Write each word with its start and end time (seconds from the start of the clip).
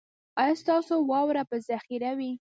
ایا 0.41 0.53
ستاسو 0.61 0.93
واوره 1.09 1.43
به 1.49 1.57
ذخیره 1.69 2.11
وي؟ 2.17 2.31